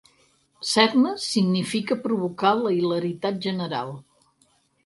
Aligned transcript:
Ser-ne 0.69 1.11
significa 1.25 1.99
provocar 2.07 2.55
la 2.63 2.73
hilaritat 2.79 3.41
general. 3.49 3.93